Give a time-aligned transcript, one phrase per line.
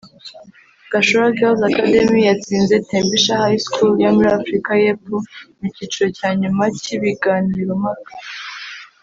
[0.91, 5.17] Gashora Girls’Academy yatsinze Tembisha High School yo muri Afurika y’Epfo
[5.59, 8.11] mu cyiciro cya nyuma cy’ibiganirompaka